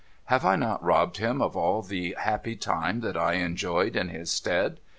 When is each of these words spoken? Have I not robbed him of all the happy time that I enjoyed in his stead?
Have 0.33 0.43
I 0.43 0.55
not 0.55 0.83
robbed 0.83 1.17
him 1.17 1.43
of 1.43 1.55
all 1.55 1.83
the 1.83 2.15
happy 2.19 2.55
time 2.55 3.01
that 3.01 3.15
I 3.15 3.33
enjoyed 3.33 3.95
in 3.95 4.09
his 4.09 4.31
stead? 4.31 4.79